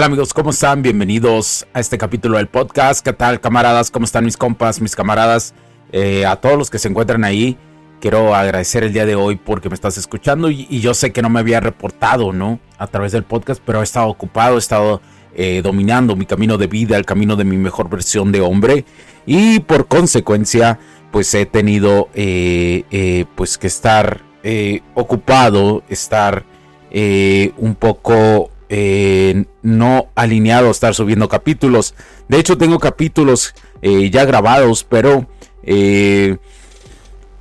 Amigos? 0.00 0.34
¿Cómo 0.34 0.50
están? 0.50 0.82
Bienvenidos 0.82 1.66
a 1.74 1.78
este 1.78 1.96
capítulo 1.96 2.38
del 2.38 2.48
podcast. 2.48 3.04
¿Qué 3.04 3.12
tal 3.12 3.40
camaradas? 3.40 3.90
¿Cómo 3.90 4.04
están 4.04 4.24
mis 4.24 4.36
compas, 4.36 4.80
mis 4.80 4.96
camaradas? 4.96 5.54
Eh, 5.92 6.26
a 6.26 6.36
todos 6.36 6.58
los 6.58 6.70
que 6.70 6.80
se 6.80 6.88
encuentran 6.88 7.22
ahí, 7.22 7.56
quiero 8.00 8.34
agradecer 8.34 8.82
el 8.82 8.92
día 8.92 9.06
de 9.06 9.14
hoy 9.14 9.36
porque 9.36 9.68
me 9.68 9.76
estás 9.76 9.98
escuchando 9.98 10.50
y, 10.50 10.80
yo 10.80 10.94
sé 10.94 11.12
que 11.12 11.22
no 11.22 11.28
me 11.28 11.38
había 11.38 11.60
reportado, 11.60 12.32
¿no? 12.32 12.58
A 12.78 12.88
través 12.88 13.12
del 13.12 13.22
podcast, 13.22 13.62
pero 13.64 13.80
he 13.80 13.84
estado 13.84 14.08
ocupado, 14.08 14.56
he 14.56 14.58
estado 14.58 15.02
eh, 15.36 15.60
dominando 15.62 16.16
mi 16.16 16.26
camino 16.26 16.58
de 16.58 16.66
vida, 16.66 16.96
el 16.96 17.04
camino 17.04 17.36
de 17.36 17.44
mi 17.44 17.58
mejor 17.58 17.88
versión 17.88 18.32
de 18.32 18.40
hombre 18.40 18.84
y 19.24 19.60
por 19.60 19.86
consecuencia, 19.86 20.80
pues 21.12 21.32
he 21.34 21.46
tenido 21.46 22.08
eh, 22.14 23.26
pues 23.36 23.56
que 23.56 23.68
estar 23.68 24.22
ocupado, 24.94 25.84
estar 25.88 26.44
un 26.90 27.76
poco 27.78 28.51
eh, 28.74 29.44
no 29.60 30.06
alineado 30.14 30.70
estar 30.70 30.94
subiendo 30.94 31.28
capítulos. 31.28 31.94
De 32.26 32.38
hecho, 32.38 32.56
tengo 32.56 32.78
capítulos 32.78 33.54
eh, 33.82 34.08
ya 34.08 34.24
grabados, 34.24 34.82
pero, 34.82 35.26
eh, 35.62 36.38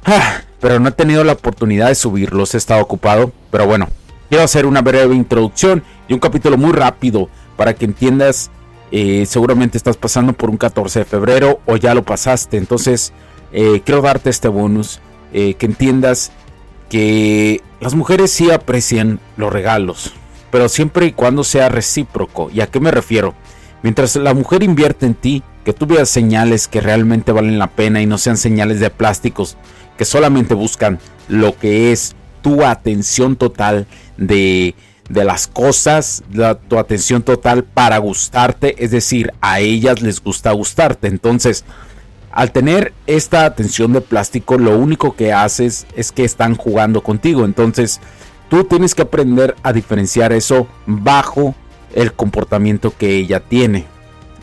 ah, 0.03 0.41
pero 0.59 0.81
no 0.81 0.89
he 0.89 0.91
tenido 0.91 1.23
la 1.23 1.31
oportunidad 1.31 1.87
de 1.87 1.95
subirlos. 1.95 2.53
He 2.53 2.57
estado 2.57 2.81
ocupado. 2.81 3.31
Pero 3.49 3.65
bueno, 3.65 3.87
quiero 4.27 4.43
hacer 4.43 4.65
una 4.65 4.81
breve 4.81 5.15
introducción 5.15 5.85
y 6.09 6.13
un 6.13 6.19
capítulo 6.19 6.57
muy 6.57 6.73
rápido 6.73 7.29
para 7.55 7.75
que 7.75 7.85
entiendas. 7.85 8.51
seguramente 8.91 9.77
estás 9.77 9.95
pasando 9.95 10.33
por 10.33 10.49
un 10.49 10.57
14 10.57 10.99
de 10.99 11.05
febrero 11.05 11.61
o 11.65 11.77
ya 11.77 11.93
lo 11.93 12.03
pasaste. 12.03 12.57
Entonces, 12.57 13.13
quiero 13.51 14.01
darte 14.01 14.29
este 14.29 14.49
bonus. 14.49 14.99
que 15.31 15.55
entiendas 15.61 16.33
que 16.89 17.61
las 17.79 17.95
mujeres 17.95 18.31
sí 18.31 18.51
aprecian 18.51 19.21
los 19.37 19.53
regalos 19.53 20.13
pero 20.51 20.69
siempre 20.69 21.07
y 21.07 21.11
cuando 21.13 21.43
sea 21.43 21.69
recíproco. 21.69 22.49
¿Y 22.51 22.61
a 22.61 22.67
qué 22.67 22.79
me 22.79 22.91
refiero? 22.91 23.33
Mientras 23.83 24.15
la 24.15 24.33
mujer 24.33 24.63
invierte 24.63 25.05
en 25.05 25.15
ti, 25.15 25.43
que 25.65 25.73
tú 25.73 25.85
veas 25.85 26.09
señales 26.09 26.67
que 26.67 26.81
realmente 26.81 27.31
valen 27.31 27.59
la 27.59 27.67
pena 27.67 28.01
y 28.01 28.05
no 28.05 28.17
sean 28.17 28.37
señales 28.37 28.79
de 28.79 28.89
plásticos 28.89 29.57
que 29.97 30.05
solamente 30.05 30.53
buscan 30.53 30.99
lo 31.27 31.57
que 31.57 31.91
es 31.91 32.15
tu 32.41 32.63
atención 32.63 33.35
total 33.35 33.85
de, 34.17 34.73
de 35.09 35.23
las 35.23 35.47
cosas, 35.47 36.23
tu 36.67 36.77
atención 36.79 37.21
total 37.21 37.63
para 37.63 37.99
gustarte, 37.99 38.83
es 38.83 38.91
decir, 38.91 39.31
a 39.41 39.59
ellas 39.59 40.01
les 40.01 40.23
gusta 40.23 40.51
gustarte. 40.51 41.07
Entonces, 41.07 41.65
al 42.31 42.51
tener 42.51 42.93
esta 43.07 43.45
atención 43.45 43.93
de 43.93 44.01
plástico, 44.01 44.57
lo 44.57 44.77
único 44.77 45.15
que 45.15 45.33
haces 45.33 45.85
es 45.95 46.11
que 46.11 46.23
están 46.23 46.55
jugando 46.55 47.03
contigo. 47.03 47.45
Entonces, 47.45 47.99
Tú 48.51 48.65
tienes 48.65 48.93
que 48.93 49.03
aprender 49.03 49.55
a 49.63 49.71
diferenciar 49.71 50.33
eso 50.33 50.67
bajo 50.85 51.55
el 51.95 52.11
comportamiento 52.11 52.93
que 52.97 53.15
ella 53.15 53.39
tiene. 53.39 53.85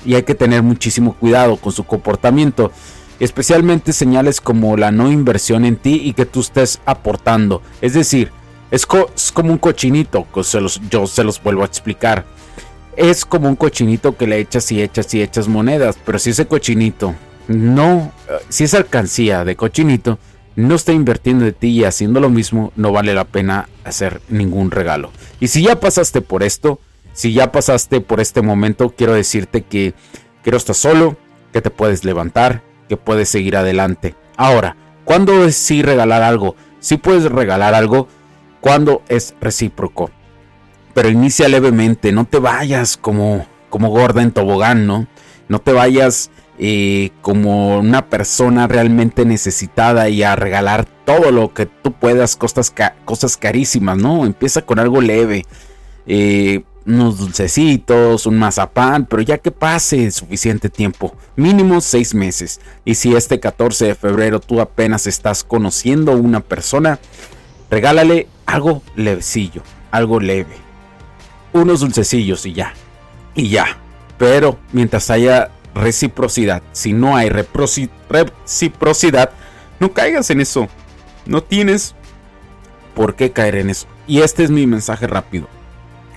Y 0.02 0.14
hay 0.14 0.22
que 0.22 0.34
tener 0.34 0.62
muchísimo 0.62 1.12
cuidado 1.12 1.58
con 1.58 1.72
su 1.72 1.84
comportamiento. 1.84 2.72
Especialmente 3.20 3.92
señales 3.92 4.40
como 4.40 4.78
la 4.78 4.90
no 4.92 5.12
inversión 5.12 5.66
en 5.66 5.76
ti 5.76 6.00
y 6.02 6.14
que 6.14 6.24
tú 6.24 6.40
estés 6.40 6.80
aportando. 6.86 7.60
Es 7.82 7.92
decir, 7.92 8.32
es, 8.70 8.86
como 8.86 9.52
un 9.52 9.58
cochinito, 9.58 10.26
yo 10.90 11.06
se 11.06 11.22
los 11.22 11.42
vuelvo 11.42 11.60
a 11.60 11.66
explicar. 11.66 12.24
Es 12.96 13.26
como 13.26 13.50
un 13.50 13.56
cochinito 13.56 14.16
que 14.16 14.26
le 14.26 14.38
echas 14.38 14.72
y 14.72 14.80
echas 14.80 15.12
y 15.12 15.20
echas 15.20 15.48
monedas. 15.48 15.98
Pero 16.02 16.18
si 16.18 16.30
ese 16.30 16.46
cochinito 16.46 17.14
no, 17.46 18.10
eh, 18.26 18.38
si 18.48 18.64
es 18.64 18.72
alcancía 18.72 19.44
de 19.44 19.54
cochinito, 19.54 20.18
no 20.58 20.74
está 20.74 20.92
invirtiendo 20.92 21.44
de 21.44 21.52
ti 21.52 21.68
y 21.68 21.84
haciendo 21.84 22.18
lo 22.18 22.30
mismo, 22.30 22.72
no 22.74 22.90
vale 22.90 23.14
la 23.14 23.24
pena 23.24 23.68
hacer 23.84 24.20
ningún 24.28 24.72
regalo. 24.72 25.12
Y 25.38 25.46
si 25.46 25.62
ya 25.62 25.78
pasaste 25.78 26.20
por 26.20 26.42
esto, 26.42 26.80
si 27.12 27.32
ya 27.32 27.52
pasaste 27.52 28.00
por 28.00 28.18
este 28.18 28.42
momento, 28.42 28.90
quiero 28.90 29.14
decirte 29.14 29.62
que, 29.62 29.94
que 30.42 30.50
no 30.50 30.56
estás 30.56 30.78
solo, 30.78 31.16
que 31.52 31.62
te 31.62 31.70
puedes 31.70 32.04
levantar, 32.04 32.62
que 32.88 32.96
puedes 32.96 33.28
seguir 33.28 33.56
adelante. 33.56 34.16
Ahora, 34.36 34.74
¿cuándo 35.04 35.48
sí 35.52 35.82
regalar 35.82 36.22
algo? 36.22 36.56
Si 36.80 36.96
puedes 36.96 37.30
regalar 37.30 37.74
algo 37.74 38.08
cuando 38.60 39.02
es 39.08 39.36
recíproco. 39.40 40.10
Pero 40.92 41.08
inicia 41.08 41.46
levemente, 41.46 42.10
no 42.10 42.24
te 42.24 42.40
vayas 42.40 42.96
como, 42.96 43.46
como 43.70 43.90
gorda 43.90 44.22
en 44.22 44.32
tobogán, 44.32 44.88
¿no? 44.88 45.06
No 45.46 45.60
te 45.60 45.72
vayas 45.72 46.32
eh, 46.60 47.10
como 47.22 47.78
una 47.78 48.06
persona 48.06 48.66
realmente 48.66 49.24
necesitada 49.24 50.08
y 50.08 50.24
a 50.24 50.34
regalar 50.34 50.86
todo 51.04 51.30
lo 51.30 51.54
que 51.54 51.66
tú 51.66 51.92
puedas, 51.92 52.34
cosas, 52.34 52.74
cosas 53.04 53.36
carísimas, 53.36 53.96
¿no? 53.96 54.26
Empieza 54.26 54.62
con 54.62 54.80
algo 54.80 55.00
leve, 55.00 55.46
eh, 56.06 56.62
unos 56.84 57.18
dulcecitos, 57.18 58.26
un 58.26 58.38
mazapán, 58.38 59.06
pero 59.06 59.22
ya 59.22 59.38
que 59.38 59.50
pase 59.50 60.10
suficiente 60.10 60.68
tiempo, 60.68 61.14
mínimo 61.36 61.80
seis 61.80 62.14
meses. 62.14 62.60
Y 62.84 62.96
si 62.96 63.14
este 63.14 63.38
14 63.38 63.86
de 63.86 63.94
febrero 63.94 64.40
tú 64.40 64.60
apenas 64.60 65.06
estás 65.06 65.44
conociendo 65.44 66.12
a 66.12 66.16
una 66.16 66.40
persona, 66.40 66.98
regálale 67.70 68.26
algo 68.46 68.82
levecillo, 68.96 69.62
algo 69.90 70.18
leve. 70.18 70.56
Unos 71.52 71.80
dulcecillos 71.80 72.46
y 72.46 72.54
ya. 72.54 72.72
Y 73.34 73.48
ya. 73.48 73.78
Pero 74.16 74.58
mientras 74.72 75.10
haya 75.10 75.50
reciprocidad. 75.78 76.62
Si 76.72 76.92
no 76.92 77.16
hay 77.16 77.30
reciprocidad, 77.30 79.30
no 79.80 79.92
caigas 79.92 80.30
en 80.30 80.40
eso. 80.40 80.68
No 81.26 81.42
tienes 81.42 81.94
por 82.94 83.14
qué 83.14 83.32
caer 83.32 83.56
en 83.56 83.70
eso. 83.70 83.86
Y 84.06 84.20
este 84.20 84.44
es 84.44 84.50
mi 84.50 84.66
mensaje 84.66 85.06
rápido. 85.06 85.48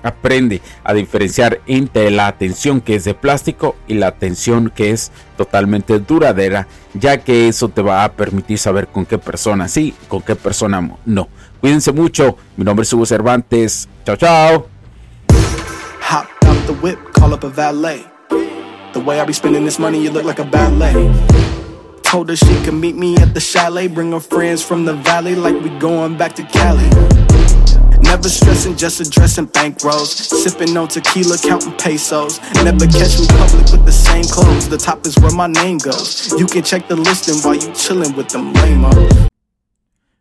Aprende 0.04 0.62
a 0.84 0.96
diferenciar 0.96 1.62
entre 1.68 2.10
la 2.10 2.26
atención 2.26 2.82
que 2.82 2.96
es 2.96 3.04
de 3.04 3.14
plástico 3.14 3.76
y 3.88 3.94
la 3.94 4.08
atención 4.08 4.72
que 4.74 4.90
es 4.90 5.12
totalmente 5.38 6.00
duradera, 6.00 6.68
ya 6.96 7.20
que 7.20 7.48
eso 7.48 7.70
te 7.70 7.84
va 7.84 8.04
a 8.04 8.14
permitir 8.14 8.58
saber 8.58 8.88
con 8.88 9.06
qué 9.06 9.20
persona 9.20 9.68
sí, 9.68 9.94
con 10.08 10.24
qué 10.24 10.36
persona 10.36 10.98
no. 11.06 11.30
Cuídense 11.60 11.92
mucho. 11.92 12.36
Mi 12.58 12.66
nombre 12.66 12.84
es 12.84 12.94
Hugo 12.94 13.06
Cervantes. 13.06 13.88
Chao, 14.04 14.16
chao. 14.16 14.68
The 19.02 19.08
way 19.08 19.20
I 19.20 19.26
be 19.26 19.34
spending 19.34 19.66
this 19.66 19.80
money, 19.80 20.00
you 20.00 20.12
look 20.12 20.26
like 20.26 20.38
a 20.38 20.44
ballet. 20.44 20.94
Told 22.04 22.30
her 22.30 22.36
she 22.36 22.54
could 22.64 22.76
meet 22.76 22.96
me 22.96 23.18
at 23.18 23.34
the 23.34 23.40
chalet, 23.40 23.88
bring 23.88 24.12
her 24.12 24.20
friends 24.20 24.64
from 24.64 24.86
the 24.86 24.94
valley 24.94 25.34
like 25.34 25.60
we 25.60 25.70
going 25.80 26.18
back 26.18 26.34
to 26.34 26.44
Cali. 26.44 26.88
Never 28.04 28.30
stressing, 28.30 28.78
just 28.78 29.02
addressing 29.02 29.48
bankrolls. 29.48 30.14
Sipping 30.44 30.78
on 30.78 30.88
tequila, 30.88 31.40
counting 31.40 31.76
pesos. 31.80 32.40
Never 32.64 32.86
catch 32.86 33.20
me 33.20 33.26
public 33.26 33.72
with 33.72 33.86
the 33.86 33.92
same 33.92 34.26
clothes. 34.26 34.70
The 34.70 34.78
top 34.78 35.04
is 35.08 35.18
where 35.18 35.32
my 35.32 35.48
name 35.48 35.80
goes. 35.80 36.32
You 36.38 36.46
can 36.46 36.62
check 36.62 36.88
the 36.88 36.96
listing 36.96 37.40
while 37.42 37.56
you 37.56 37.74
chillin' 37.74 38.16
with 38.16 38.30
them 38.30 38.54
lame 38.54 39.31